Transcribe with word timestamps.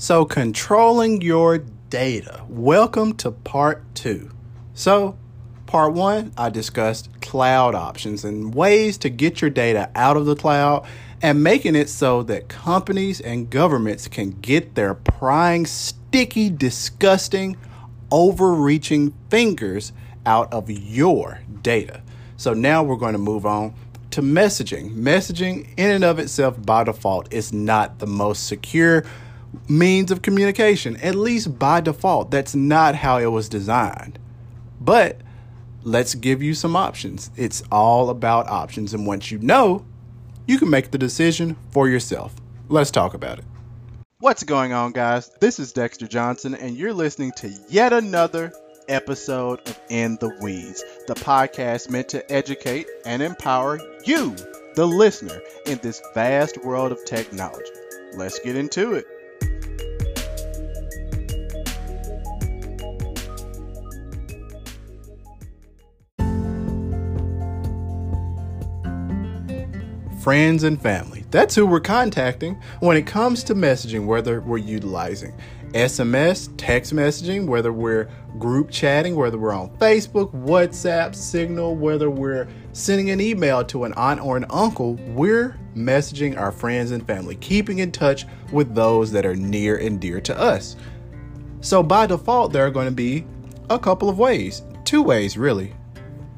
So, 0.00 0.24
controlling 0.24 1.22
your 1.22 1.58
data. 1.90 2.44
Welcome 2.48 3.14
to 3.16 3.32
part 3.32 3.82
two. 3.96 4.30
So, 4.72 5.18
part 5.66 5.92
one, 5.92 6.32
I 6.38 6.50
discussed 6.50 7.10
cloud 7.20 7.74
options 7.74 8.24
and 8.24 8.54
ways 8.54 8.96
to 8.98 9.10
get 9.10 9.40
your 9.40 9.50
data 9.50 9.90
out 9.96 10.16
of 10.16 10.24
the 10.24 10.36
cloud 10.36 10.86
and 11.20 11.42
making 11.42 11.74
it 11.74 11.88
so 11.88 12.22
that 12.22 12.48
companies 12.48 13.20
and 13.20 13.50
governments 13.50 14.06
can 14.06 14.30
get 14.40 14.76
their 14.76 14.94
prying, 14.94 15.66
sticky, 15.66 16.48
disgusting, 16.50 17.56
overreaching 18.12 19.12
fingers 19.30 19.92
out 20.24 20.52
of 20.52 20.70
your 20.70 21.40
data. 21.60 22.02
So, 22.36 22.54
now 22.54 22.84
we're 22.84 22.94
going 22.94 23.14
to 23.14 23.18
move 23.18 23.44
on 23.44 23.74
to 24.12 24.22
messaging. 24.22 24.94
Messaging, 24.94 25.70
in 25.76 25.90
and 25.90 26.04
of 26.04 26.20
itself, 26.20 26.64
by 26.64 26.84
default, 26.84 27.34
is 27.34 27.52
not 27.52 27.98
the 27.98 28.06
most 28.06 28.46
secure 28.46 29.04
means 29.68 30.10
of 30.10 30.22
communication, 30.22 30.96
at 30.98 31.14
least 31.14 31.58
by 31.58 31.80
default. 31.80 32.30
That's 32.30 32.54
not 32.54 32.94
how 32.94 33.18
it 33.18 33.26
was 33.26 33.48
designed. 33.48 34.18
But 34.80 35.20
let's 35.82 36.14
give 36.14 36.42
you 36.42 36.54
some 36.54 36.76
options. 36.76 37.30
It's 37.36 37.62
all 37.70 38.10
about 38.10 38.48
options. 38.48 38.94
And 38.94 39.06
once 39.06 39.30
you 39.30 39.38
know, 39.38 39.84
you 40.46 40.58
can 40.58 40.70
make 40.70 40.90
the 40.90 40.98
decision 40.98 41.56
for 41.70 41.88
yourself. 41.88 42.34
Let's 42.68 42.90
talk 42.90 43.14
about 43.14 43.38
it. 43.38 43.44
What's 44.20 44.42
going 44.42 44.72
on, 44.72 44.92
guys? 44.92 45.30
This 45.40 45.60
is 45.60 45.72
Dexter 45.72 46.08
Johnson, 46.08 46.54
and 46.54 46.76
you're 46.76 46.92
listening 46.92 47.32
to 47.36 47.54
yet 47.68 47.92
another 47.92 48.52
episode 48.88 49.60
of 49.68 49.78
In 49.90 50.16
the 50.16 50.36
Weeds, 50.40 50.82
the 51.06 51.14
podcast 51.14 51.88
meant 51.90 52.08
to 52.08 52.32
educate 52.32 52.86
and 53.06 53.22
empower 53.22 53.78
you, 54.04 54.34
the 54.74 54.86
listener, 54.86 55.40
in 55.66 55.78
this 55.82 56.02
vast 56.14 56.64
world 56.64 56.90
of 56.90 57.04
technology. 57.04 57.70
Let's 58.14 58.38
get 58.40 58.56
into 58.56 58.94
it. 58.94 59.06
Friends 70.28 70.62
and 70.62 70.78
family. 70.82 71.24
That's 71.30 71.54
who 71.54 71.64
we're 71.64 71.80
contacting 71.80 72.60
when 72.80 72.98
it 72.98 73.06
comes 73.06 73.42
to 73.44 73.54
messaging, 73.54 74.04
whether 74.04 74.42
we're 74.42 74.58
utilizing 74.58 75.32
SMS, 75.68 76.52
text 76.58 76.94
messaging, 76.94 77.46
whether 77.46 77.72
we're 77.72 78.10
group 78.38 78.70
chatting, 78.70 79.16
whether 79.16 79.38
we're 79.38 79.54
on 79.54 79.70
Facebook, 79.78 80.30
WhatsApp, 80.32 81.14
Signal, 81.14 81.76
whether 81.76 82.10
we're 82.10 82.46
sending 82.74 83.08
an 83.08 83.22
email 83.22 83.64
to 83.64 83.84
an 83.84 83.94
aunt 83.94 84.20
or 84.20 84.36
an 84.36 84.44
uncle, 84.50 84.96
we're 85.14 85.58
messaging 85.74 86.38
our 86.38 86.52
friends 86.52 86.90
and 86.90 87.06
family, 87.06 87.36
keeping 87.36 87.78
in 87.78 87.90
touch 87.90 88.26
with 88.52 88.74
those 88.74 89.10
that 89.12 89.24
are 89.24 89.34
near 89.34 89.78
and 89.78 89.98
dear 89.98 90.20
to 90.20 90.38
us. 90.38 90.76
So 91.62 91.82
by 91.82 92.04
default, 92.04 92.52
there 92.52 92.66
are 92.66 92.70
going 92.70 92.84
to 92.84 92.92
be 92.94 93.24
a 93.70 93.78
couple 93.78 94.10
of 94.10 94.18
ways, 94.18 94.60
two 94.84 95.02
ways 95.02 95.38
really 95.38 95.72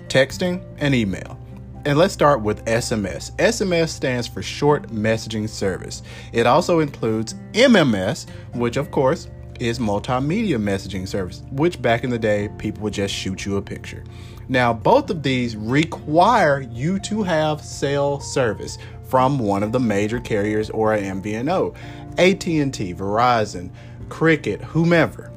texting 0.07 0.65
and 0.79 0.95
email. 0.95 1.40
And 1.87 1.99
let's 1.99 2.13
start 2.13 2.43
with 2.43 2.63
SMS. 2.67 3.35
SMS 3.37 3.89
stands 3.89 4.27
for 4.27 4.43
Short 4.43 4.89
Messaging 4.89 5.49
Service. 5.49 6.03
It 6.31 6.47
also 6.47 6.81
includes 6.81 7.35
MMS, 7.53 8.29
which 8.55 8.77
of 8.77 8.91
course 8.91 9.31
is 9.61 9.79
Multimedia 9.79 10.61
Messaging 10.61 11.09
Service, 11.09 11.43
which 11.53 11.81
back 11.81 12.05
in 12.05 12.11
the 12.11 12.19
day 12.19 12.51
people 12.59 12.83
would 12.83 12.93
just 12.93 13.15
shoot 13.15 13.47
you 13.47 13.57
a 13.57 13.63
picture. 13.63 14.05
Now, 14.49 14.75
both 14.75 15.09
of 15.09 15.23
these 15.23 15.57
require 15.57 16.61
you 16.61 16.99
to 17.01 17.23
have 17.23 17.65
cell 17.65 18.21
service 18.21 18.77
from 19.05 19.39
one 19.39 19.63
of 19.63 19.73
the 19.73 19.81
major 19.81 20.21
carriers 20.21 20.69
or 20.69 20.93
an 20.93 21.23
MVNO, 21.23 21.75
AT&T, 22.19 22.95
Verizon, 22.95 23.71
Cricket, 24.11 24.61
whomever. 24.61 25.33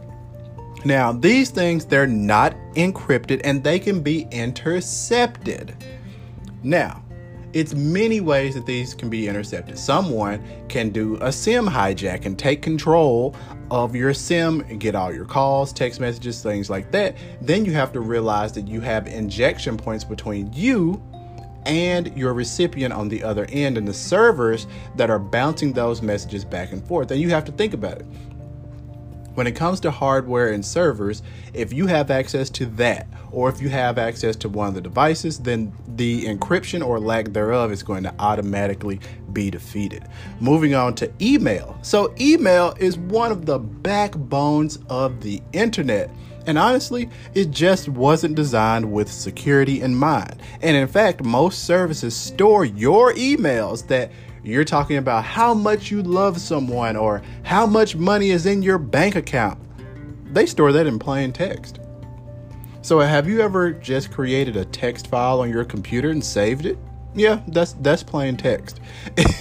Now, 0.84 1.14
these 1.14 1.52
things 1.52 1.86
they're 1.86 2.06
not 2.06 2.54
encrypted 2.74 3.40
and 3.46 3.64
they 3.64 3.80
can 3.80 4.02
be 4.02 4.28
intercepted. 4.32 5.74
Now, 6.64 7.04
it's 7.54 7.76
many 7.76 8.20
ways 8.20 8.56
that 8.56 8.66
these 8.66 8.96
can 8.96 9.10
be 9.10 9.28
intercepted. 9.28 9.78
Someone 9.78 10.44
can 10.70 10.90
do 10.90 11.18
a 11.22 11.32
SIM 11.32 11.68
hijack 11.68 12.26
and 12.26 12.38
take 12.38 12.64
control 12.64 13.36
of 13.70 13.96
your 13.96 14.14
SIM 14.14 14.62
and 14.62 14.80
get 14.80 14.96
all 14.96 15.14
your 15.14 15.26
calls, 15.26 15.72
text 15.72 16.00
messages, 16.00 16.42
things 16.42 16.70
like 16.70 16.92
that. 16.92 17.16
Then 17.42 17.64
you 17.64 17.72
have 17.74 17.92
to 17.94 18.00
realize 18.00 18.54
that 18.54 18.68
you 18.68 18.82
have 18.82 19.08
injection 19.08 19.78
points 19.78 20.04
between 20.04 20.52
you 20.52 21.02
and 21.66 22.16
your 22.18 22.34
recipient 22.34 22.94
on 22.94 23.08
the 23.08 23.24
other 23.24 23.46
end 23.50 23.78
and 23.78 23.88
the 23.88 23.94
servers 23.94 24.66
that 24.96 25.10
are 25.10 25.20
bouncing 25.20 25.74
those 25.74 26.02
messages 26.02 26.44
back 26.44 26.72
and 26.72 26.86
forth. 26.86 27.12
And 27.12 27.22
you 27.22 27.30
have 27.30 27.46
to 27.46 27.52
think 27.52 27.74
about 27.74 28.00
it. 28.00 28.06
When 29.36 29.48
it 29.48 29.56
comes 29.56 29.80
to 29.82 29.92
hardware 29.92 30.52
and 30.52 30.64
servers, 30.64 31.24
if 31.54 31.74
you 31.74 31.88
have 31.88 32.12
access 32.12 32.50
to 32.52 32.66
that, 32.78 33.08
or 33.32 33.50
if 33.50 33.62
you 33.62 33.70
have 33.70 33.98
access 33.98 34.36
to 34.38 34.50
one 34.50 34.68
of 34.68 34.76
the 34.76 34.82
devices, 34.82 35.40
then 35.40 35.74
the 35.96 36.26
encryption 36.26 36.86
or 36.86 37.00
lack 37.00 37.30
thereof 37.30 37.72
is 37.72 37.82
going 37.82 38.04
to 38.04 38.14
automatically 38.20 39.00
be 39.32 39.50
defeated. 39.50 40.08
Moving 40.40 40.76
on 40.76 40.94
to 40.96 41.12
email. 41.20 41.78
So, 41.82 42.14
email 42.20 42.76
is 42.80 42.98
one 42.98 43.32
of 43.32 43.46
the 43.46 43.58
backbones 43.58 44.78
of 44.90 45.22
the 45.22 45.42
internet. 45.52 46.12
And 46.46 46.58
honestly, 46.58 47.10
it 47.34 47.52
just 47.52 47.88
wasn't 47.90 48.36
designed 48.36 48.92
with 48.92 49.10
security 49.10 49.82
in 49.82 49.96
mind. 49.96 50.42
And 50.62 50.76
in 50.76 50.88
fact, 50.88 51.24
most 51.24 51.64
services 51.64 52.16
store 52.16 52.66
your 52.66 53.14
emails 53.14 53.88
that 53.88 54.12
you're 54.44 54.66
talking 54.66 54.98
about 54.98 55.24
how 55.24 55.54
much 55.54 55.90
you 55.90 56.04
love 56.04 56.40
someone 56.40 56.98
or 56.98 57.22
how 57.44 57.66
much 57.66 57.96
money 57.96 58.30
is 58.32 58.46
in 58.46 58.62
your 58.62 58.78
bank 58.78 59.16
account. 59.16 59.58
They 60.34 60.46
store 60.46 60.72
that 60.74 60.86
in 60.86 61.00
plain 61.00 61.32
text. 61.32 61.80
So 62.82 63.00
have 63.00 63.30
you 63.30 63.40
ever 63.40 63.72
just 63.72 64.12
created 64.12 64.58
a 64.58 64.66
text 64.66 65.08
file 65.08 65.40
on 65.40 65.50
your 65.50 65.64
computer 65.64 66.10
and 66.10 66.24
saved 66.24 66.66
it? 66.66 66.78
Yeah, 67.16 67.42
that's 67.48 67.74
that's 67.74 68.04
plain 68.04 68.36
text. 68.36 68.82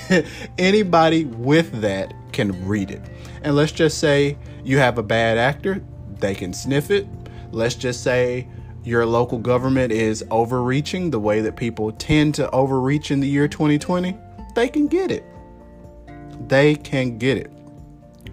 Anybody 0.58 1.24
with 1.24 1.80
that 1.80 2.14
can 2.32 2.66
read 2.66 2.90
it. 2.90 3.02
And 3.42 3.56
let's 3.56 3.72
just 3.72 3.98
say 3.98 4.38
you 4.62 4.78
have 4.78 4.98
a 4.98 5.02
bad 5.02 5.38
actor, 5.38 5.82
they 6.20 6.34
can 6.34 6.52
sniff 6.52 6.90
it. 6.90 7.08
Let's 7.50 7.74
just 7.74 8.04
say 8.04 8.46
your 8.84 9.04
local 9.06 9.38
government 9.38 9.90
is 9.90 10.24
overreaching 10.30 11.10
the 11.10 11.19
way 11.19 11.40
that 11.40 11.56
people 11.56 11.92
tend 11.92 12.34
to 12.36 12.48
overreach 12.50 13.10
in 13.10 13.20
the 13.20 13.28
year 13.28 13.48
2020 13.48 14.16
they 14.54 14.68
can 14.68 14.86
get 14.86 15.10
it. 15.10 15.24
They 16.48 16.74
can 16.74 17.18
get 17.18 17.38
it. 17.38 17.50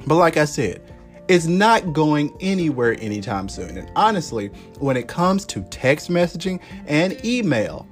But 0.07 0.16
like 0.16 0.38
I 0.38 0.46
said, 0.46 0.81
it's 1.28 1.46
not 1.46 1.94
going 1.94 2.35
anywhere 2.40 2.97
anytime 3.00 3.47
soon. 3.50 3.78
And 3.78 3.91
honestly, 3.96 4.47
when 4.80 4.97
it 4.97 5.07
comes 5.07 5.46
to 5.47 5.62
text 5.62 6.09
messaging 6.09 6.59
and 6.88 7.24
email, 7.24 7.88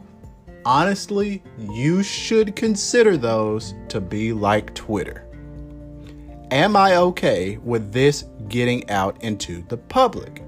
honestly, 0.66 1.44
you 1.60 2.02
should 2.02 2.56
consider 2.56 3.16
those 3.16 3.76
to 3.90 4.02
be 4.02 4.34
like 4.34 4.74
Twitter. 4.74 5.24
Am 6.50 6.76
I 6.76 6.96
okay 6.96 7.58
with 7.58 7.92
this 7.92 8.24
getting 8.48 8.90
out 8.90 9.22
into 9.24 9.62
the 9.68 9.78
public? 9.78 10.44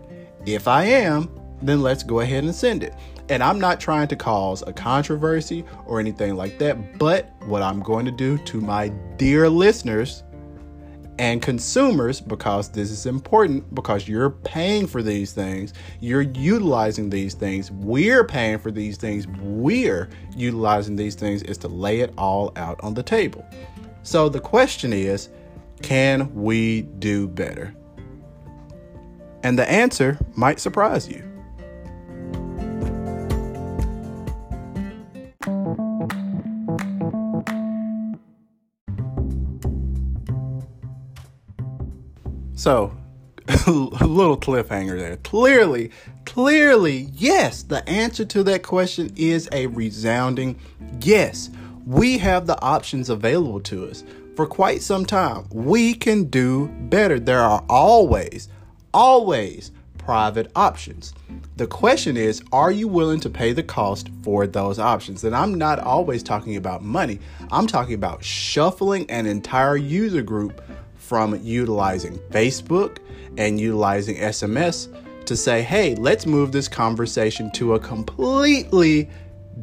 If 0.46 0.68
I 0.68 0.86
am, 0.86 1.30
then 1.62 1.82
let's 1.82 2.04
go 2.04 2.22
ahead 2.22 2.44
and 2.44 2.56
send 2.56 2.84
it. 2.84 2.96
And 3.30 3.44
I'm 3.44 3.60
not 3.60 3.80
trying 3.80 4.08
to 4.08 4.16
cause 4.16 4.64
a 4.66 4.74
controversy 4.74 5.64
or 5.86 6.00
anything 6.00 6.36
like 6.36 6.58
that, 6.60 6.98
but 6.98 7.32
what 7.46 7.62
I'm 7.62 7.80
going 7.82 8.06
to 8.06 8.12
do 8.12 8.38
to 8.40 8.60
my 8.60 8.90
dear 9.18 9.48
listeners 9.48 10.24
and 11.20 11.42
consumers, 11.42 12.22
because 12.22 12.70
this 12.70 12.90
is 12.90 13.06
important, 13.06 13.76
because 13.76 14.08
you're 14.08 14.30
paying 14.30 14.88
for 14.88 15.04
these 15.04 15.34
things, 15.34 15.74
you're 16.00 16.22
utilizing 16.22 17.10
these 17.10 17.34
things, 17.34 17.70
we're 17.72 18.24
paying 18.24 18.58
for 18.58 18.72
these 18.72 18.98
things, 18.98 19.28
we're 19.42 20.10
utilizing 20.36 20.96
these 20.96 21.16
things, 21.16 21.44
is 21.44 21.58
to 21.58 21.68
lay 21.68 22.00
it 22.00 22.14
all 22.18 22.54
out 22.56 22.80
on 22.82 22.94
the 22.94 23.04
table. 23.04 23.46
So 24.02 24.30
the 24.30 24.40
question 24.40 24.94
is 24.94 25.30
can 25.82 26.34
we 26.34 26.84
do 26.84 27.28
better? 27.28 27.76
And 29.44 29.60
the 29.60 29.70
answer 29.70 30.18
might 30.36 30.60
surprise 30.60 31.08
you. 31.08 31.29
So, 42.60 42.92
a 43.48 43.72
little 43.72 44.36
cliffhanger 44.36 45.00
there. 45.00 45.16
Clearly, 45.16 45.92
clearly, 46.26 47.08
yes, 47.14 47.64
the 47.64 47.88
answer 47.88 48.26
to 48.26 48.44
that 48.44 48.64
question 48.64 49.14
is 49.16 49.48
a 49.54 49.68
resounding 49.68 50.60
yes. 51.00 51.50
We 51.86 52.18
have 52.18 52.48
the 52.48 52.62
options 52.62 53.10
available 53.10 53.62
to 53.62 53.88
us 53.88 54.04
for 54.36 54.46
quite 54.46 54.82
some 54.82 55.06
time. 55.06 55.48
We 55.54 55.94
can 55.94 56.26
do 56.26 56.68
better. 56.68 57.18
There 57.18 57.40
are 57.40 57.64
always, 57.70 58.50
always 58.94 59.72
private 59.98 60.52
options. 60.54 61.14
The 61.56 61.68
question 61.68 62.18
is, 62.18 62.44
are 62.52 62.72
you 62.72 62.90
willing 62.90 63.22
to 63.22 63.30
pay 63.30 63.54
the 63.54 63.64
cost 63.64 64.10
for 64.22 64.48
those 64.48 64.80
options? 64.80 65.24
And 65.24 65.34
I'm 65.34 65.54
not 65.54 65.80
always 65.80 66.24
talking 66.24 66.58
about 66.58 66.84
money, 66.84 67.20
I'm 67.54 67.68
talking 67.68 67.94
about 67.94 68.22
shuffling 68.22 69.10
an 69.10 69.28
entire 69.28 69.78
user 69.78 70.22
group 70.22 70.62
from 71.10 71.38
utilizing 71.44 72.20
Facebook 72.30 73.00
and 73.38 73.60
utilizing 73.60 74.16
SMS 74.18 74.88
to 75.26 75.36
say, 75.36 75.64
hey, 75.64 75.96
let's 75.96 76.28
move 76.28 76.52
this 76.52 76.68
conversation 76.68 77.52
to 77.52 77.74
a 77.74 77.80
completely 77.80 79.10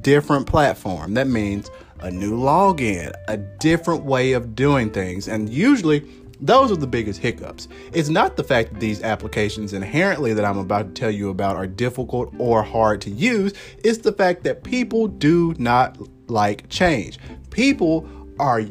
different 0.00 0.46
platform. 0.46 1.14
That 1.14 1.28
means 1.28 1.70
a 2.00 2.10
new 2.10 2.36
login, 2.36 3.12
a 3.28 3.36
different 3.36 4.04
way 4.04 4.32
of 4.32 4.56
doing 4.56 4.90
things. 4.90 5.28
And 5.28 5.48
usually, 5.48 6.04
those 6.40 6.70
are 6.70 6.76
the 6.76 6.86
biggest 6.86 7.20
hiccups. 7.20 7.68
It's 7.92 8.08
not 8.08 8.36
the 8.36 8.44
fact 8.44 8.72
that 8.72 8.80
these 8.80 9.02
applications 9.02 9.72
inherently 9.72 10.34
that 10.34 10.44
I'm 10.44 10.58
about 10.58 10.88
to 10.88 11.00
tell 11.00 11.10
you 11.10 11.30
about 11.30 11.56
are 11.56 11.66
difficult 11.66 12.34
or 12.38 12.62
hard 12.62 13.00
to 13.02 13.10
use, 13.10 13.54
it's 13.84 13.98
the 13.98 14.12
fact 14.12 14.42
that 14.44 14.64
people 14.64 15.06
do 15.06 15.54
not 15.58 15.96
like 16.28 16.68
change. 16.68 17.18
People 17.50 18.08
are 18.38 18.64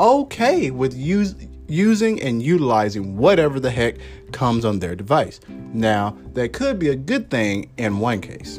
okay 0.00 0.70
with 0.70 0.94
use, 0.96 1.34
using 1.66 2.20
and 2.22 2.42
utilizing 2.42 3.16
whatever 3.16 3.58
the 3.60 3.70
heck 3.70 3.96
comes 4.32 4.64
on 4.64 4.78
their 4.78 4.94
device. 4.94 5.40
Now, 5.48 6.16
that 6.34 6.52
could 6.52 6.78
be 6.78 6.88
a 6.88 6.96
good 6.96 7.30
thing 7.30 7.70
in 7.76 7.98
one 7.98 8.20
case. 8.20 8.58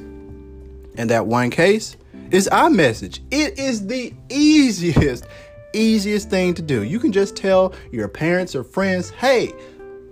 And 0.98 1.10
that 1.10 1.28
one 1.28 1.50
case 1.50 1.98
is 2.32 2.50
iMessage. 2.52 3.20
It 3.32 3.60
is 3.60 3.88
the 3.88 4.14
easiest, 4.30 5.28
easiest 5.74 6.30
thing 6.30 6.54
to 6.56 6.62
do. 6.62 6.84
You 6.84 7.00
can 7.00 7.12
just 7.12 7.36
tell 7.36 7.74
your 7.92 8.08
parents 8.08 8.56
or 8.56 8.64
friends, 8.64 9.10
hey, 9.10 9.54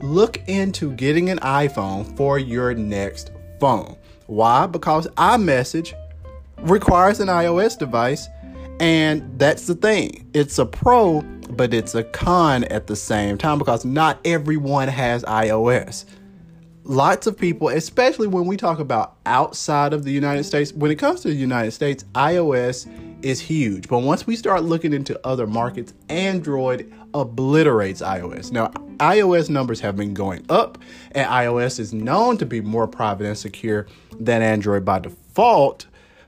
look 0.02 0.38
into 0.48 0.92
getting 0.92 1.30
an 1.30 1.40
iPhone 1.40 2.16
for 2.18 2.38
your 2.38 2.74
next 2.74 3.32
phone. 3.60 3.96
Why? 4.28 4.68
Because 4.68 5.08
iMessage 5.08 5.94
requires 6.60 7.20
an 7.20 7.28
iOS 7.28 7.78
device, 7.78 8.28
and 8.80 9.38
that's 9.40 9.68
the 9.68 9.76
thing. 9.76 10.30
It's 10.34 10.60
a 10.60 10.66
pro, 10.66 11.24
but 11.56 11.74
it's 11.74 11.96
a 11.96 12.04
con 12.04 12.64
at 12.66 12.88
the 12.88 12.96
same 12.96 13.38
time 13.38 13.58
because 13.58 13.86
not 13.86 14.20
everyone 14.26 14.88
has 14.88 15.24
iOS 15.24 16.06
lots 16.84 17.28
of 17.28 17.38
people, 17.38 17.70
especially 17.70 18.28
when 18.28 18.46
we 18.46 18.58
talk 18.58 18.80
about 18.80 19.16
outside 19.26 19.94
of 19.94 20.04
the 20.04 20.12
United 20.12 20.44
States, 20.44 20.74
when 20.74 20.92
it 20.92 20.96
comes 20.96 21.22
to 21.22 21.30
the 21.30 21.36
United 21.36 21.72
States, 21.72 22.04
iOS 22.14 22.88
is 23.24 23.40
huge. 23.40 23.88
But 23.88 24.00
once 24.00 24.28
we 24.28 24.36
start 24.36 24.64
looking 24.64 24.94
into 24.94 25.20
other 25.26 25.48
markets, 25.48 25.94
Android 26.10 26.92
obliterates 27.14 28.02
iOS. 28.02 28.52
Now, 28.52 28.68
iOS 28.98 29.50
numbers 29.50 29.80
have 29.80 29.96
been 29.96 30.14
going 30.14 30.46
up, 30.50 30.78
and 31.12 31.28
iOS 31.28 31.80
is 31.80 31.94
known 31.94 32.38
to 32.38 32.46
be 32.46 32.62
more 32.62 32.88
private 32.88 33.28
and 33.28 33.38
secure 33.38 33.88
than 34.20 34.42
Android 34.42 34.84
by 34.86 35.00
default. 35.00 35.88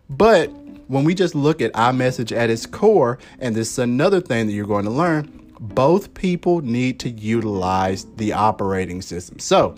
But 0.09 0.51
when 0.87 1.03
we 1.03 1.13
just 1.13 1.35
look 1.35 1.61
at 1.61 1.73
iMessage 1.73 2.35
at 2.35 2.49
its 2.49 2.65
core, 2.65 3.17
and 3.39 3.55
this 3.55 3.71
is 3.71 3.79
another 3.79 4.21
thing 4.21 4.47
that 4.47 4.53
you're 4.53 4.65
going 4.65 4.85
to 4.85 4.91
learn, 4.91 5.41
both 5.59 6.13
people 6.13 6.61
need 6.61 6.99
to 6.99 7.09
utilize 7.09 8.05
the 8.17 8.33
operating 8.33 9.01
system. 9.01 9.39
So, 9.39 9.75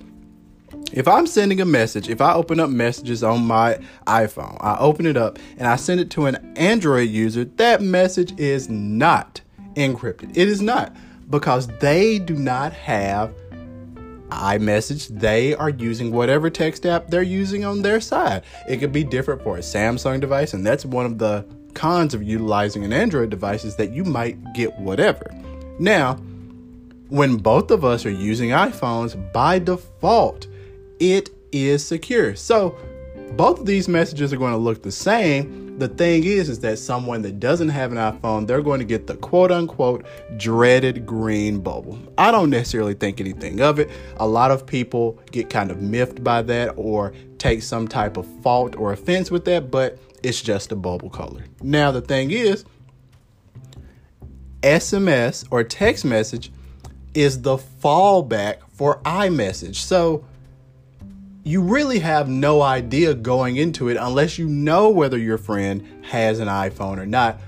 if 0.92 1.08
I'm 1.08 1.28
sending 1.28 1.60
a 1.60 1.66
message, 1.66 2.10
if 2.10 2.22
I 2.22 2.34
open 2.34 2.60
up 2.60 2.70
messages 2.70 3.24
on 3.24 3.46
my 3.46 3.80
iPhone, 4.06 4.58
I 4.62 4.78
open 4.78 5.06
it 5.06 5.18
up 5.18 5.40
and 5.58 5.68
I 5.68 5.76
send 5.76 6.00
it 6.00 6.10
to 6.12 6.26
an 6.26 6.54
Android 6.58 7.10
user, 7.10 7.46
that 7.46 7.82
message 7.82 8.38
is 8.40 8.70
not 8.70 9.42
encrypted. 9.76 10.32
It 10.36 10.48
is 10.48 10.62
not 10.62 10.96
because 11.30 11.68
they 11.80 12.20
do 12.20 12.36
not 12.36 12.74
have 12.74 13.34
iMessage. 14.30 15.08
They 15.20 15.54
are 15.56 15.70
using 15.70 16.12
whatever 16.12 16.50
text 16.50 16.86
app 16.86 17.08
they're 17.08 17.22
using 17.22 17.66
on 17.66 17.82
their 17.82 18.02
side. 18.02 18.44
It 18.68 18.78
could 18.78 18.92
be 18.92 19.04
different 19.04 19.42
for 19.42 19.58
a 19.58 19.62
Samsung 19.62 20.20
device, 20.20 20.54
and 20.54 20.66
that's 20.66 20.86
one 20.86 21.06
of 21.06 21.18
the 21.18 21.46
cons 21.74 22.14
of 22.14 22.24
utilizing 22.24 22.84
an 22.84 22.92
Android 22.92 23.30
device 23.30 23.64
is 23.64 23.76
that 23.76 23.92
you 23.92 24.04
might 24.04 24.38
get 24.54 24.78
whatever. 24.80 25.30
Now, 25.80 26.16
when 27.10 27.38
both 27.38 27.72
of 27.72 27.86
us 27.86 28.06
are 28.06 28.12
using 28.12 28.50
iPhones, 28.50 29.32
by 29.32 29.60
default, 29.60 30.48
it 31.00 31.30
is 31.52 31.86
secure. 31.86 32.36
So 32.36 32.78
both 33.34 33.60
of 33.60 33.66
these 33.66 33.88
messages 33.88 34.34
are 34.34 34.38
going 34.38 34.54
to 34.54 34.58
look 34.58 34.82
the 34.82 34.92
same. 34.92 35.67
The 35.78 35.88
thing 35.88 36.24
is, 36.24 36.50
is 36.50 36.60
that 36.62 36.80
someone 36.80 37.22
that 37.22 37.40
doesn't 37.40 37.70
have 37.70 37.92
an 37.92 37.98
iPhone, 38.00 38.48
they're 38.48 38.64
going 38.64 38.80
to 38.80 38.86
get 38.86 39.06
the 39.06 39.16
quote 39.16 39.52
unquote 39.52 40.06
dreaded 40.36 41.06
green 41.06 41.60
bubble. 41.60 42.00
I 42.18 42.32
don't 42.32 42.50
necessarily 42.50 42.96
think 42.96 43.22
anything 43.22 43.62
of 43.62 43.78
it. 43.78 43.90
A 44.18 44.28
lot 44.28 44.50
of 44.50 44.66
people 44.66 45.20
get 45.32 45.52
kind 45.52 45.70
of 45.70 45.80
miffed 45.80 46.24
by 46.24 46.42
that 46.42 46.74
or 46.78 47.14
take 47.38 47.62
some 47.62 47.88
type 47.88 48.18
of 48.18 48.26
fault 48.42 48.76
or 48.76 48.92
offense 48.92 49.30
with 49.30 49.46
that, 49.46 49.70
but 49.70 50.00
it's 50.24 50.42
just 50.42 50.72
a 50.72 50.76
bubble 50.76 51.12
color. 51.12 51.46
Now, 51.62 51.92
the 51.92 52.02
thing 52.02 52.32
is, 52.32 52.66
SMS 54.64 55.46
or 55.52 55.64
text 55.64 56.04
message 56.06 56.52
is 57.14 57.44
the 57.44 57.58
fallback 57.58 58.58
for 58.70 59.00
iMessage. 59.04 59.76
So, 59.76 60.26
you 61.48 61.62
really 61.62 62.00
have 62.00 62.28
no 62.28 62.62
idea 62.62 63.14
going 63.14 63.56
into 63.56 63.88
it 63.88 63.96
unless 63.96 64.38
you 64.38 64.50
know 64.50 64.90
whether 64.90 65.18
your 65.18 65.38
friend 65.38 65.88
has 66.04 66.40
an 66.40 66.50
iPhone 66.50 66.98
or 66.98 67.06
not, 67.06 67.40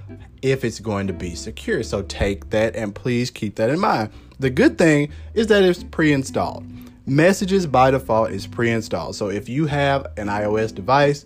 if 0.41 0.63
it's 0.63 0.79
going 0.79 1.05
to 1.07 1.13
be 1.13 1.35
secure. 1.35 1.83
So 1.83 2.03
take 2.03 2.49
that 2.51 2.77
and 2.77 2.95
please 2.95 3.29
keep 3.29 3.55
that 3.55 3.69
in 3.69 3.77
mind. 3.77 4.11
The 4.39 4.49
good 4.49 4.77
thing 4.77 5.11
is 5.33 5.47
that 5.47 5.63
it's 5.63 5.83
pre 5.83 6.13
installed. 6.13 6.65
Messages 7.05 7.67
by 7.67 7.91
default 7.91 8.31
is 8.31 8.47
pre 8.47 8.71
installed. 8.71 9.17
So 9.17 9.27
if 9.27 9.49
you 9.49 9.65
have 9.65 10.07
an 10.15 10.27
iOS 10.27 10.73
device 10.73 11.25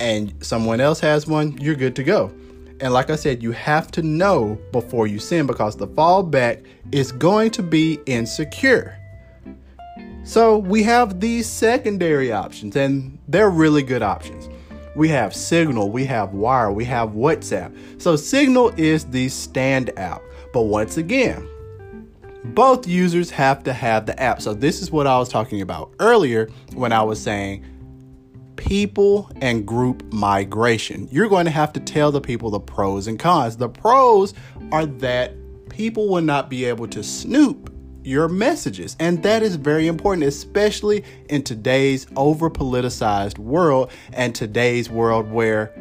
and 0.00 0.34
someone 0.44 0.80
else 0.80 0.98
has 0.98 1.28
one, 1.28 1.56
you're 1.58 1.76
good 1.76 1.94
to 1.94 2.02
go. 2.02 2.32
And 2.80 2.92
like 2.92 3.08
I 3.08 3.14
said, 3.14 3.40
you 3.40 3.52
have 3.52 3.92
to 3.92 4.02
know 4.02 4.58
before 4.72 5.06
you 5.06 5.20
send 5.20 5.46
because 5.46 5.76
the 5.76 5.86
fallback 5.86 6.66
is 6.90 7.12
going 7.12 7.52
to 7.52 7.62
be 7.62 8.00
insecure. 8.06 8.98
So 10.24 10.56
we 10.56 10.82
have 10.84 11.20
these 11.20 11.46
secondary 11.46 12.32
options, 12.32 12.76
and 12.76 13.18
they're 13.28 13.50
really 13.50 13.82
good 13.82 14.02
options. 14.02 14.48
We 14.96 15.08
have 15.10 15.34
Signal, 15.34 15.90
we 15.90 16.06
have 16.06 16.32
Wire, 16.32 16.72
we 16.72 16.86
have 16.86 17.10
WhatsApp. 17.10 18.00
So 18.00 18.16
Signal 18.16 18.72
is 18.78 19.04
the 19.04 19.26
standout. 19.26 20.22
But 20.54 20.62
once 20.62 20.96
again, 20.96 21.46
both 22.44 22.86
users 22.86 23.30
have 23.30 23.64
to 23.64 23.72
have 23.74 24.06
the 24.06 24.18
app. 24.18 24.40
So 24.40 24.54
this 24.54 24.80
is 24.80 24.90
what 24.90 25.06
I 25.06 25.18
was 25.18 25.28
talking 25.28 25.60
about 25.60 25.92
earlier 25.98 26.48
when 26.72 26.92
I 26.92 27.02
was 27.02 27.20
saying 27.20 27.64
people 28.56 29.30
and 29.42 29.66
group 29.66 30.10
migration. 30.10 31.06
You're 31.10 31.28
going 31.28 31.44
to 31.44 31.50
have 31.50 31.72
to 31.74 31.80
tell 31.80 32.12
the 32.12 32.20
people 32.20 32.50
the 32.50 32.60
pros 32.60 33.08
and 33.08 33.18
cons. 33.18 33.58
The 33.58 33.68
pros 33.68 34.32
are 34.72 34.86
that 34.86 35.34
people 35.68 36.08
will 36.08 36.22
not 36.22 36.48
be 36.48 36.64
able 36.64 36.86
to 36.88 37.02
snoop 37.02 37.73
your 38.04 38.28
messages. 38.28 38.96
And 39.00 39.22
that 39.22 39.42
is 39.42 39.56
very 39.56 39.86
important, 39.86 40.26
especially 40.26 41.04
in 41.28 41.42
today's 41.42 42.06
over 42.16 42.50
politicized 42.50 43.38
world 43.38 43.90
and 44.12 44.34
today's 44.34 44.90
world 44.90 45.30
where 45.30 45.74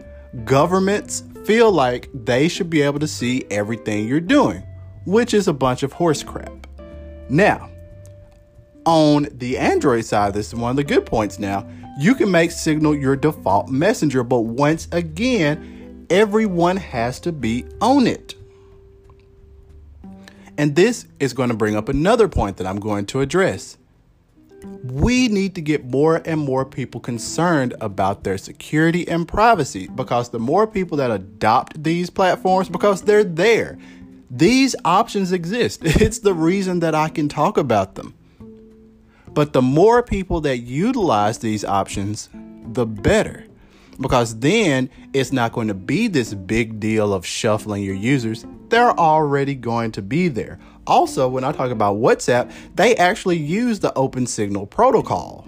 governments 0.46 1.24
feel 1.46 1.72
like 1.72 2.10
they 2.13 2.48
should 2.48 2.70
be 2.70 2.82
able 2.82 3.00
to 3.00 3.08
see 3.08 3.46
everything 3.51 4.08
you're 4.08 4.20
doing, 4.20 4.63
which 5.06 5.34
is 5.34 5.48
a 5.48 5.53
bunch 5.53 5.84
of 5.84 5.94
horse 5.94 6.24
crap. 6.24 6.68
Now, 7.30 7.70
on 8.86 9.27
the 9.34 9.58
Android 9.58 10.06
side, 10.06 10.34
this 10.34 10.48
is 10.48 10.56
one 10.56 10.72
of 10.72 10.75
the 10.75 10.84
good 10.84 11.06
points 11.06 11.39
now. 11.39 11.68
You 12.00 12.15
can 12.15 12.32
make 12.32 12.51
Signal 12.51 12.96
your 12.96 13.15
default 13.15 13.70
messenger, 13.70 14.24
but 14.24 14.42
once 14.42 14.88
again, 14.92 16.06
everyone 16.10 16.77
has 16.77 17.20
to 17.22 17.32
be 17.32 17.65
on 17.82 18.08
it. 18.08 18.36
And 20.57 20.75
this 20.75 21.07
is 21.19 21.33
going 21.33 21.50
to 21.50 21.55
bring 21.55 21.75
up 21.75 21.89
another 21.89 22.27
point 22.27 22.57
that 22.57 22.67
I'm 22.67 22.79
going 22.79 23.05
to 23.07 23.22
address. 23.22 23.77
We 24.83 25.27
need 25.27 25.55
to 25.55 25.62
get 25.62 25.86
more 25.86 26.22
and 26.25 26.39
more 26.39 26.63
people 26.65 27.01
concerned 27.01 27.74
about 27.81 28.24
their 28.24 28.38
security 28.38 29.07
and 29.07 29.27
privacy 29.27 29.88
because 29.88 30.29
the 30.29 30.39
more 30.39 30.67
people 30.67 30.98
that 30.98 31.12
adopt 31.12 31.83
these 31.83 32.10
platforms, 32.10 32.69
because 32.69 33.01
they're 33.01 33.25
there, 33.25 33.77
these 34.29 34.75
options 34.86 35.31
exist. 35.31 35.81
It's 35.83 36.19
the 36.19 36.33
reason 36.33 36.79
that 36.79 36.95
I 36.95 37.10
can 37.10 37.27
talk 37.27 37.57
about 37.57 37.95
them. 37.95 38.13
But 39.27 39.53
the 39.53 39.62
more 39.62 40.03
people 40.03 40.41
that 40.41 40.60
utilize 40.60 41.39
these 41.39 41.65
options, 41.65 42.29
the 42.65 42.86
better. 42.86 43.45
Because 44.00 44.40
then 44.40 44.90
it's 45.14 45.32
not 45.32 45.54
going 45.54 45.68
to 45.68 45.74
be 45.74 46.08
this 46.08 46.34
big 46.34 46.80
deal 46.80 47.14
of 47.14 47.26
shuffling 47.26 47.84
your 47.84 47.96
users 47.96 48.46
they're 48.74 49.00
already 49.00 49.54
going 49.54 49.92
to 49.92 50.02
be 50.02 50.28
there. 50.30 50.58
Also, 50.88 51.28
when 51.28 51.44
I 51.44 51.52
talk 51.52 51.70
about 51.70 51.98
WhatsApp, 51.98 52.52
they 52.74 52.96
actually 52.96 53.38
use 53.38 53.80
the 53.80 53.94
Open 53.94 54.26
Signal 54.26 54.66
protocol. 54.66 55.48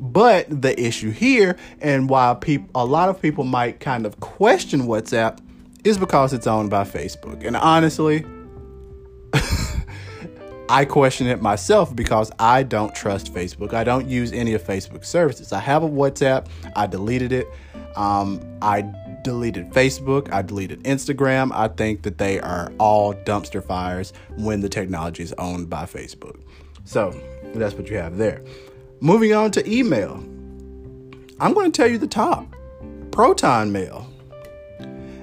But 0.00 0.62
the 0.62 0.78
issue 0.78 1.12
here, 1.12 1.56
and 1.80 2.10
why 2.10 2.34
people, 2.34 2.68
a 2.74 2.84
lot 2.84 3.08
of 3.08 3.22
people 3.22 3.44
might 3.44 3.78
kind 3.78 4.04
of 4.04 4.18
question 4.18 4.82
WhatsApp, 4.82 5.38
is 5.84 5.96
because 5.96 6.32
it's 6.32 6.48
owned 6.48 6.70
by 6.70 6.82
Facebook. 6.82 7.46
And 7.46 7.56
honestly, 7.56 8.26
I 10.68 10.84
question 10.84 11.28
it 11.28 11.40
myself 11.40 11.94
because 11.94 12.32
I 12.38 12.62
don't 12.62 12.94
trust 12.94 13.32
Facebook. 13.32 13.72
I 13.72 13.84
don't 13.84 14.08
use 14.08 14.32
any 14.32 14.54
of 14.54 14.62
Facebook's 14.64 15.08
services. 15.08 15.52
I 15.52 15.60
have 15.60 15.82
a 15.82 15.88
WhatsApp. 15.88 16.48
I 16.74 16.86
deleted 16.86 17.32
it. 17.32 17.48
Um, 17.96 18.40
I 18.60 18.82
deleted 19.26 19.70
Facebook, 19.70 20.32
I 20.32 20.40
deleted 20.40 20.84
Instagram. 20.84 21.50
I 21.52 21.66
think 21.66 22.02
that 22.02 22.16
they 22.16 22.38
are 22.38 22.72
all 22.78 23.12
dumpster 23.12 23.64
fires 23.64 24.12
when 24.36 24.60
the 24.60 24.68
technology 24.68 25.24
is 25.24 25.32
owned 25.32 25.68
by 25.68 25.84
Facebook. 25.84 26.40
So 26.84 27.12
that's 27.52 27.74
what 27.74 27.90
you 27.90 27.96
have 27.96 28.18
there. 28.18 28.44
Moving 29.00 29.34
on 29.34 29.50
to 29.50 29.68
email. 29.68 30.14
I'm 31.40 31.54
going 31.54 31.72
to 31.72 31.76
tell 31.76 31.90
you 31.90 31.98
the 31.98 32.06
top 32.06 32.46
Proton 33.10 33.72
Mail. 33.72 34.06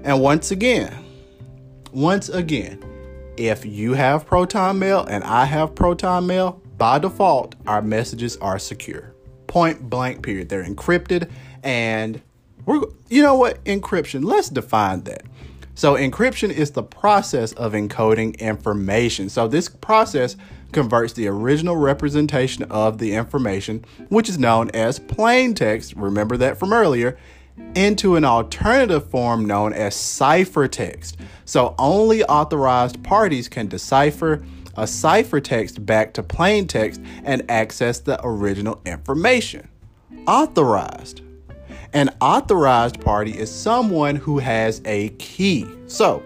And 0.03 0.19
once 0.19 0.51
again, 0.51 0.93
once 1.93 2.27
again, 2.27 2.83
if 3.37 3.65
you 3.65 3.93
have 3.93 4.25
Proton 4.25 4.79
Mail 4.79 5.05
and 5.05 5.23
I 5.23 5.45
have 5.45 5.75
Proton 5.75 6.27
Mail, 6.27 6.61
by 6.77 6.99
default, 6.99 7.55
our 7.67 7.81
messages 7.81 8.37
are 8.37 8.59
secure. 8.59 9.13
Point 9.47 9.89
blank, 9.89 10.23
period. 10.23 10.49
They're 10.49 10.65
encrypted 10.65 11.29
and 11.63 12.21
we're, 12.65 12.81
you 13.09 13.21
know 13.21 13.35
what? 13.35 13.63
Encryption, 13.65 14.23
let's 14.23 14.49
define 14.49 15.01
that. 15.03 15.23
So, 15.75 15.95
encryption 15.95 16.51
is 16.51 16.71
the 16.71 16.83
process 16.83 17.51
of 17.53 17.73
encoding 17.73 18.37
information. 18.37 19.29
So, 19.29 19.47
this 19.47 19.69
process 19.69 20.35
converts 20.71 21.13
the 21.13 21.27
original 21.27 21.75
representation 21.75 22.63
of 22.65 22.99
the 22.99 23.15
information, 23.15 23.83
which 24.09 24.29
is 24.29 24.37
known 24.37 24.69
as 24.71 24.99
plain 24.99 25.53
text, 25.55 25.95
remember 25.95 26.37
that 26.37 26.57
from 26.57 26.73
earlier, 26.73 27.17
into 27.75 28.15
an 28.15 28.25
alternative 28.25 29.10
form 29.10 29.45
known 29.45 29.74
as 29.74 29.95
ciphertext. 29.95 31.15
So, 31.45 31.75
only 31.77 32.24
authorized 32.24 33.03
parties 33.03 33.50
can 33.50 33.67
decipher 33.67 34.43
a 34.75 34.83
ciphertext 34.83 35.86
back 35.86 36.13
to 36.13 36.24
plain 36.24 36.67
text 36.67 37.01
and 37.24 37.50
access 37.50 38.00
the 38.00 38.19
original 38.25 38.81
information. 38.86 39.67
Authorized. 40.25 41.22
An 41.93 42.10
authorized 42.22 43.00
party 43.01 43.38
is 43.38 43.51
someone 43.51 44.15
who 44.15 44.39
has 44.39 44.81
a 44.86 45.10
key. 45.10 45.67
So, 45.86 46.24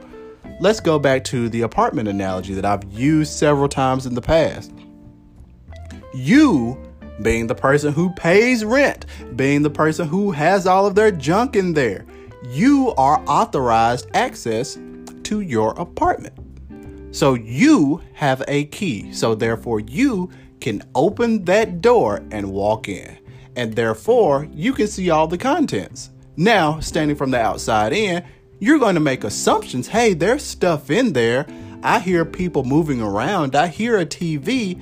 let's 0.61 0.79
go 0.79 0.97
back 0.97 1.23
to 1.25 1.49
the 1.49 1.61
apartment 1.61 2.07
analogy 2.07 2.53
that 2.53 2.65
I've 2.65 2.85
used 2.91 3.33
several 3.33 3.67
times 3.67 4.05
in 4.05 4.15
the 4.15 4.21
past. 4.21 4.71
You, 6.13 6.81
being 7.21 7.47
the 7.47 7.55
person 7.55 7.93
who 7.93 8.11
pays 8.11 8.63
rent, 8.63 9.05
being 9.35 9.61
the 9.61 9.69
person 9.69 10.07
who 10.07 10.31
has 10.31 10.67
all 10.67 10.85
of 10.85 10.95
their 10.95 11.11
junk 11.11 11.55
in 11.55 11.73
there, 11.73 12.05
you 12.43 12.93
are 12.97 13.23
authorized 13.27 14.09
access 14.13 14.77
to 15.23 15.41
your 15.41 15.71
apartment. 15.79 16.35
So 17.15 17.33
you 17.33 18.01
have 18.13 18.43
a 18.47 18.65
key. 18.65 19.11
So 19.13 19.35
therefore, 19.35 19.79
you 19.79 20.29
can 20.59 20.83
open 20.95 21.45
that 21.45 21.81
door 21.81 22.23
and 22.31 22.51
walk 22.51 22.87
in 22.87 23.17
and 23.57 23.75
therefore 23.75 24.47
you 24.53 24.71
can 24.71 24.87
see 24.87 25.09
all 25.09 25.27
the 25.27 25.37
contents. 25.37 26.11
Now, 26.37 26.79
standing 26.79 27.17
from 27.17 27.31
the 27.31 27.41
outside 27.41 27.91
in, 27.91 28.23
you're 28.59 28.79
going 28.79 28.93
to 28.93 29.01
make 29.01 29.23
assumptions. 29.23 29.87
Hey, 29.87 30.13
there's 30.13 30.43
stuff 30.43 30.91
in 30.91 31.13
there. 31.13 31.47
I 31.81 31.99
hear 31.99 32.23
people 32.23 32.63
moving 32.63 33.01
around. 33.01 33.55
I 33.55 33.67
hear 33.67 33.97
a 33.97 34.05
TV, 34.05 34.79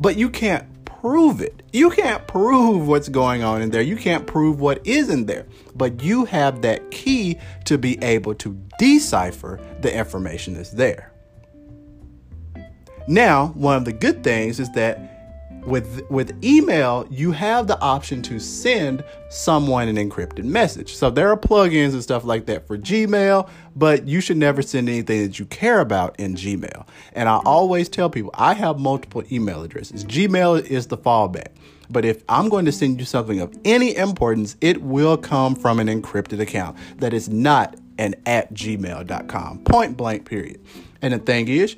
but 0.00 0.16
you 0.16 0.30
can't 0.30 0.66
prove 1.04 1.42
it. 1.42 1.62
You 1.70 1.90
can't 1.90 2.26
prove 2.26 2.88
what's 2.88 3.10
going 3.10 3.42
on 3.42 3.60
in 3.60 3.68
there. 3.68 3.82
You 3.82 3.94
can't 3.94 4.26
prove 4.26 4.58
what 4.58 4.80
is 4.86 5.10
in 5.10 5.26
there. 5.26 5.44
But 5.74 6.02
you 6.02 6.24
have 6.24 6.62
that 6.62 6.90
key 6.90 7.38
to 7.66 7.76
be 7.76 8.02
able 8.02 8.34
to 8.36 8.58
decipher 8.78 9.60
the 9.82 9.94
information 9.94 10.54
that's 10.54 10.70
there. 10.70 11.12
Now, 13.06 13.48
one 13.48 13.76
of 13.76 13.84
the 13.84 13.92
good 13.92 14.24
things 14.24 14.58
is 14.58 14.72
that 14.72 15.13
with 15.66 16.08
with 16.10 16.42
email 16.44 17.06
you 17.10 17.32
have 17.32 17.66
the 17.66 17.80
option 17.80 18.22
to 18.22 18.38
send 18.38 19.04
someone 19.30 19.88
an 19.88 19.96
encrypted 19.96 20.44
message. 20.44 20.94
So 20.94 21.10
there 21.10 21.30
are 21.30 21.36
plugins 21.36 21.92
and 21.92 22.02
stuff 22.02 22.24
like 22.24 22.46
that 22.46 22.66
for 22.66 22.76
gmail 22.76 23.48
but 23.76 24.06
you 24.06 24.20
should 24.20 24.36
never 24.36 24.62
send 24.62 24.88
anything 24.88 25.22
that 25.22 25.38
you 25.38 25.46
care 25.46 25.80
about 25.80 26.18
in 26.18 26.34
gmail. 26.34 26.86
And 27.12 27.28
i 27.28 27.36
always 27.38 27.88
tell 27.88 28.10
people 28.10 28.30
i 28.34 28.54
have 28.54 28.78
multiple 28.78 29.22
email 29.32 29.62
addresses. 29.62 30.04
Gmail 30.04 30.64
is 30.66 30.86
the 30.88 30.98
fallback. 30.98 31.48
But 31.90 32.04
if 32.04 32.22
i'm 32.28 32.48
going 32.48 32.64
to 32.66 32.72
send 32.72 33.00
you 33.00 33.06
something 33.06 33.40
of 33.40 33.56
any 33.64 33.96
importance 33.96 34.56
it 34.60 34.82
will 34.82 35.16
come 35.16 35.54
from 35.54 35.80
an 35.80 35.88
encrypted 35.88 36.40
account 36.40 36.76
that 36.98 37.14
is 37.14 37.28
not 37.28 37.76
an 37.98 38.14
at 38.26 38.52
gmail.com 38.52 39.58
point 39.64 39.96
blank 39.96 40.28
period. 40.28 40.60
And 41.00 41.14
the 41.14 41.18
thing 41.18 41.48
is 41.48 41.76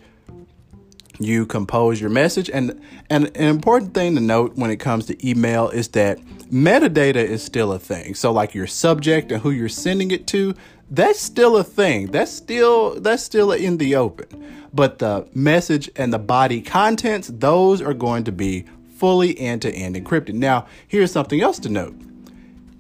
you 1.19 1.47
compose 1.47 2.01
your 2.01 2.11
message. 2.11 2.51
And 2.51 2.81
and 3.11 3.27
an 3.37 3.49
important 3.49 3.95
thing 3.95 4.15
to 4.15 4.21
note 4.21 4.57
when 4.57 4.71
it 4.71 4.77
comes 4.77 5.07
to 5.07 5.29
email 5.29 5.69
is 5.71 5.89
that 5.89 6.19
metadata 6.51 7.17
is 7.17 7.43
still 7.43 7.73
a 7.73 7.79
thing. 7.79 8.15
So 8.15 8.33
like 8.33 8.55
your 8.55 8.67
subject 8.67 9.33
and 9.33 9.43
who 9.43 9.51
you're 9.51 9.69
sending 9.69 10.11
it 10.11 10.27
to 10.29 10.55
that's 10.91 11.21
still 11.21 11.57
a 11.57 11.65
thing. 11.65 12.07
That's 12.13 12.31
still 12.31 13.01
that's 13.01 13.23
still 13.23 13.53
in 13.53 13.79
the 13.79 13.97
open. 13.97 14.69
But 14.73 14.99
the 14.99 15.29
message 15.35 15.91
and 15.97 16.13
the 16.13 16.19
body 16.19 16.61
contents 16.61 17.31
those 17.33 17.83
are 17.83 17.95
going 17.95 18.25
to 18.25 18.33
be 18.33 18.67
fully 18.97 19.39
end-to-end 19.39 19.97
encrypted. 19.97 20.35
Now 20.35 20.67
here's 20.87 21.13
something 21.13 21.41
else 21.41 21.59
to 21.61 21.69
note. 21.69 21.95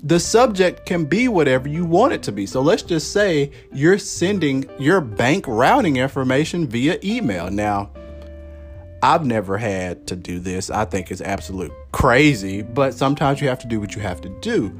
The 0.02 0.20
subject 0.20 0.86
can 0.86 1.04
be 1.04 1.26
whatever 1.26 1.68
you 1.68 1.84
want 1.84 2.12
it 2.12 2.22
to 2.24 2.32
be. 2.32 2.46
So 2.46 2.60
let's 2.60 2.82
just 2.82 3.12
say 3.12 3.50
you're 3.72 3.98
sending 3.98 4.64
your 4.78 5.00
bank 5.00 5.46
routing 5.48 5.96
information 5.96 6.68
via 6.68 6.98
email. 7.02 7.50
Now, 7.50 7.90
I've 9.06 9.24
never 9.24 9.56
had 9.56 10.08
to 10.08 10.16
do 10.16 10.40
this. 10.40 10.68
I 10.68 10.84
think 10.84 11.12
it's 11.12 11.20
absolute 11.20 11.70
crazy, 11.92 12.62
but 12.62 12.92
sometimes 12.92 13.40
you 13.40 13.46
have 13.46 13.60
to 13.60 13.68
do 13.68 13.78
what 13.78 13.94
you 13.94 14.02
have 14.02 14.20
to 14.22 14.28
do. 14.40 14.76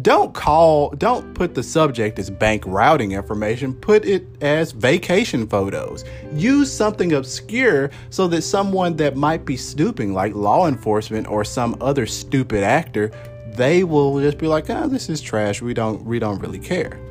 Don't 0.00 0.32
call, 0.32 0.90
don't 0.90 1.34
put 1.34 1.56
the 1.56 1.64
subject 1.64 2.20
as 2.20 2.30
bank 2.30 2.62
routing 2.66 3.10
information, 3.10 3.74
put 3.74 4.04
it 4.04 4.24
as 4.40 4.70
vacation 4.70 5.48
photos. 5.48 6.04
Use 6.32 6.72
something 6.72 7.14
obscure 7.14 7.90
so 8.10 8.28
that 8.28 8.42
someone 8.42 8.94
that 8.98 9.16
might 9.16 9.44
be 9.44 9.56
snooping, 9.56 10.14
like 10.14 10.36
law 10.36 10.68
enforcement 10.68 11.26
or 11.26 11.44
some 11.44 11.76
other 11.80 12.06
stupid 12.06 12.62
actor, 12.62 13.10
they 13.56 13.82
will 13.82 14.20
just 14.20 14.38
be 14.38 14.46
like, 14.46 14.70
oh, 14.70 14.86
this 14.86 15.08
is 15.08 15.20
trash. 15.20 15.60
We 15.60 15.74
don't, 15.74 16.04
we 16.04 16.20
don't 16.20 16.38
really 16.38 16.60
care. 16.60 17.07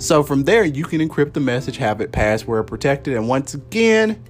So 0.00 0.22
from 0.22 0.44
there, 0.44 0.64
you 0.64 0.84
can 0.84 1.06
encrypt 1.06 1.34
the 1.34 1.40
message, 1.40 1.76
have 1.76 2.00
it 2.00 2.10
password 2.10 2.66
protected, 2.66 3.14
and 3.14 3.28
once 3.28 3.52
again, 3.52 4.24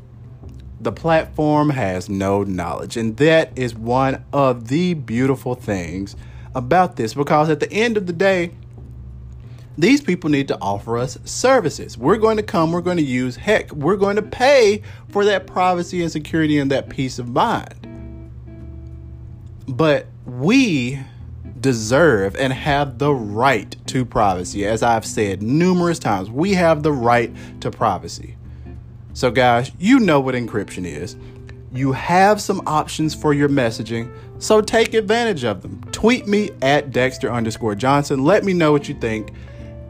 the 0.80 0.90
platform 0.90 1.70
has 1.70 2.08
no 2.08 2.42
knowledge. 2.42 2.96
And 2.96 3.16
that 3.18 3.56
is 3.56 3.72
one 3.72 4.24
of 4.32 4.66
the 4.66 4.94
beautiful 4.94 5.54
things 5.54 6.16
about 6.56 6.96
this 6.96 7.14
because 7.14 7.48
at 7.48 7.60
the 7.60 7.72
end 7.72 7.96
of 7.96 8.06
the 8.06 8.12
day, 8.12 8.50
these 9.78 10.00
people 10.00 10.28
need 10.28 10.48
to 10.48 10.58
offer 10.60 10.98
us 10.98 11.18
services. 11.24 11.96
We're 11.96 12.16
going 12.16 12.38
to 12.38 12.42
come, 12.42 12.72
we're 12.72 12.80
going 12.80 12.96
to 12.96 13.04
use, 13.04 13.36
heck, 13.36 13.70
we're 13.70 13.96
going 13.96 14.16
to 14.16 14.22
pay 14.22 14.82
for 15.08 15.24
that 15.24 15.46
privacy 15.46 16.02
and 16.02 16.10
security 16.10 16.58
and 16.58 16.68
that 16.72 16.88
peace 16.88 17.20
of 17.20 17.28
mind. 17.28 18.32
But 19.68 20.08
we 20.26 20.98
deserve 21.60 22.36
and 22.36 22.52
have 22.52 22.98
the 22.98 23.12
right 23.12 23.76
to 23.88 24.04
privacy. 24.04 24.66
As 24.66 24.82
I've 24.82 25.04
said 25.04 25.42
numerous 25.42 25.98
times, 25.98 26.30
we 26.30 26.54
have 26.54 26.82
the 26.82 26.92
right 26.92 27.34
to 27.60 27.70
privacy. 27.70 28.36
So, 29.12 29.30
guys, 29.30 29.72
you 29.78 29.98
know 29.98 30.20
what 30.20 30.34
encryption 30.34 30.86
is. 30.86 31.16
You 31.72 31.92
have 31.92 32.40
some 32.40 32.62
options 32.66 33.14
for 33.14 33.32
your 33.32 33.48
messaging, 33.48 34.12
so 34.38 34.60
take 34.60 34.94
advantage 34.94 35.44
of 35.44 35.62
them. 35.62 35.82
Tweet 35.92 36.26
me 36.26 36.50
at 36.62 36.90
Dexter 36.90 37.30
underscore 37.30 37.74
Johnson. 37.74 38.24
Let 38.24 38.44
me 38.44 38.52
know 38.52 38.72
what 38.72 38.88
you 38.88 38.94
think. 38.94 39.32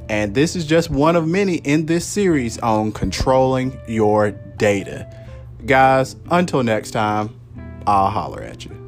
And 0.09 0.35
this 0.35 0.57
is 0.57 0.67
just 0.67 0.91
one 0.91 1.15
of 1.15 1.29
many 1.29 1.57
in 1.57 1.87
this 1.87 2.05
series 2.07 2.59
on 2.59 2.91
controlling 2.93 3.79
your 3.87 4.33
data. 4.33 5.09
Guys, 5.67 6.17
until 6.31 6.63
next 6.63 6.91
time, 6.91 7.39
I'll 7.87 8.11
holler 8.11 8.43
at 8.43 8.65
you. 8.65 8.80